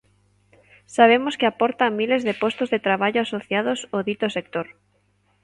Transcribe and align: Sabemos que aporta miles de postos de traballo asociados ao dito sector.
Sabemos 0.95 1.33
que 1.39 1.47
aporta 1.47 1.95
miles 1.99 2.21
de 2.27 2.33
postos 2.41 2.71
de 2.73 2.83
traballo 2.87 3.19
asociados 3.21 3.79
ao 3.91 3.99
dito 4.09 4.27
sector. 4.37 4.67